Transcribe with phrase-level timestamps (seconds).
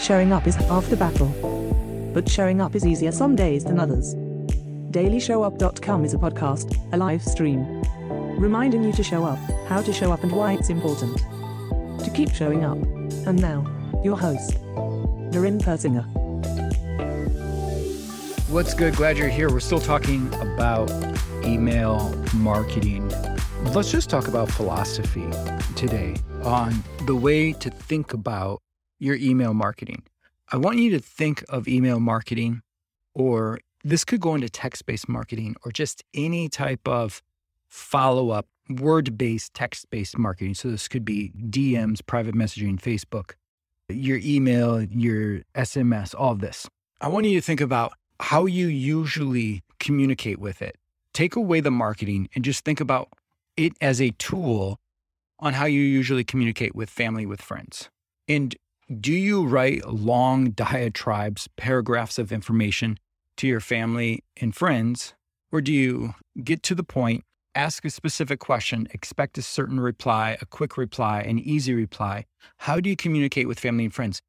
[0.00, 1.28] Showing up is half the battle.
[2.14, 4.14] But showing up is easier some days than others.
[4.90, 7.82] DailyShowUp.com is a podcast, a live stream,
[8.38, 9.38] reminding you to show up,
[9.68, 11.16] how to show up, and why it's important
[12.02, 12.78] to keep showing up.
[13.26, 13.64] And now,
[14.02, 14.54] your host,
[15.30, 16.04] Darren Persinger.
[18.48, 18.96] What's good?
[18.96, 19.48] Glad you're here.
[19.48, 20.90] We're still talking about
[21.44, 23.08] email marketing.
[23.62, 25.28] Let's just talk about philosophy
[25.76, 28.62] today on the way to think about
[28.98, 30.02] your email marketing.
[30.50, 32.62] I want you to think of email marketing,
[33.14, 37.22] or this could go into text based marketing or just any type of
[37.68, 40.54] follow up, word based, text based marketing.
[40.54, 43.34] So this could be DMs, private messaging, Facebook,
[43.88, 46.68] your email, your SMS, all of this.
[47.00, 50.76] I want you to think about how you usually communicate with it.
[51.14, 53.08] Take away the marketing and just think about
[53.60, 54.78] it as a tool
[55.38, 57.88] on how you usually communicate with family, with friends.
[58.28, 58.56] And
[59.00, 62.98] do you write long diatribes, paragraphs of information
[63.36, 65.14] to your family and friends?
[65.52, 70.36] Or do you get to the point, ask a specific question, expect a certain reply,
[70.40, 72.26] a quick reply, an easy reply?
[72.58, 74.20] How do you communicate with family and friends?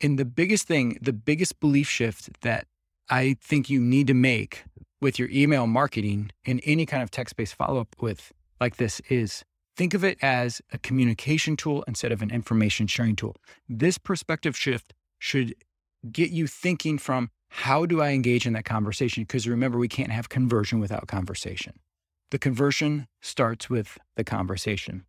[0.00, 2.66] And the biggest thing, the biggest belief shift that
[3.10, 4.64] I think you need to make
[5.00, 9.00] with your email marketing and any kind of text based follow up with like this
[9.08, 9.44] is
[9.76, 13.36] think of it as a communication tool instead of an information sharing tool.
[13.68, 15.54] This perspective shift should
[16.10, 19.22] get you thinking from how do I engage in that conversation?
[19.22, 21.78] Because remember, we can't have conversion without conversation.
[22.30, 25.04] The conversion starts with the conversation.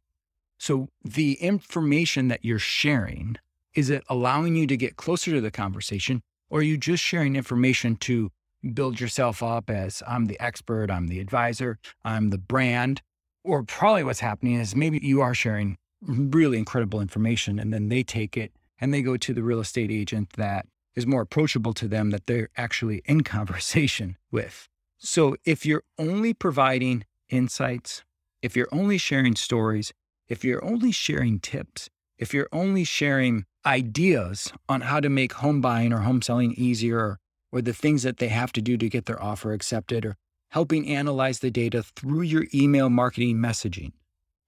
[0.58, 3.38] So the information that you're sharing,
[3.73, 7.36] is it allowing you to get closer to the conversation or are you just sharing
[7.36, 8.31] information to
[8.73, 13.02] build yourself up as I'm the expert, I'm the advisor, I'm the brand?
[13.43, 18.03] Or probably what's happening is maybe you are sharing really incredible information and then they
[18.03, 21.87] take it and they go to the real estate agent that is more approachable to
[21.87, 24.67] them that they're actually in conversation with.
[24.97, 28.03] So if you're only providing insights,
[28.41, 29.94] if you're only sharing stories,
[30.28, 35.61] if you're only sharing tips, if you're only sharing ideas on how to make home
[35.61, 37.17] buying or home selling easier
[37.51, 40.16] or the things that they have to do to get their offer accepted or
[40.49, 43.91] helping analyze the data through your email marketing messaging.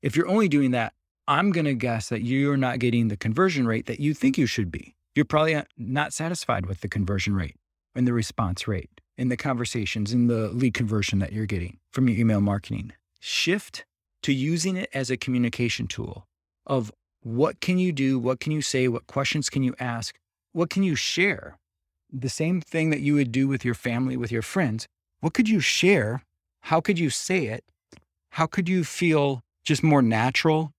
[0.01, 0.93] If you're only doing that,
[1.27, 4.47] I'm going to guess that you're not getting the conversion rate that you think you
[4.47, 4.95] should be.
[5.15, 7.55] You're probably uh, not satisfied with the conversion rate
[7.95, 12.07] and the response rate in the conversations and the lead conversion that you're getting from
[12.07, 12.93] your email marketing.
[13.19, 13.85] Shift
[14.23, 16.27] to using it as a communication tool
[16.65, 16.91] of
[17.21, 18.17] what can you do?
[18.17, 18.87] What can you say?
[18.87, 20.17] What questions can you ask?
[20.53, 21.59] What can you share?
[22.11, 24.87] The same thing that you would do with your family, with your friends.
[25.21, 26.23] What could you share?
[26.61, 27.63] How could you say it?
[28.31, 30.73] How could you feel just more natural,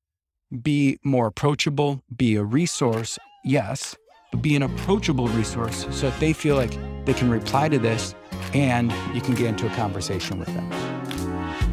[0.62, 3.20] be more approachable, be a resource?
[3.44, 3.96] Yes,
[4.32, 8.16] but be an approachable resource so that they feel like they can reply to this
[8.52, 10.68] and you can get into a conversation with them.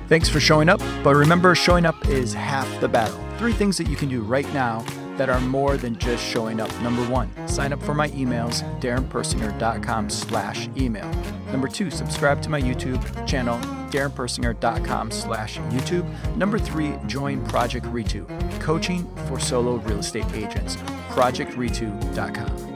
[0.08, 3.20] Thanks for showing up, but remember, showing up is half the battle.
[3.40, 4.86] Three things that you can do right now
[5.20, 6.74] that are more than just showing up.
[6.82, 11.12] Number one, sign up for my emails, darrenpersinger.com slash email.
[11.52, 13.58] Number two, subscribe to my YouTube channel,
[13.92, 16.08] darrenpersinger.com slash YouTube.
[16.38, 18.26] Number three, join Project Ritu,
[18.62, 20.78] coaching for solo real estate agents,
[21.10, 22.69] projectritu.com.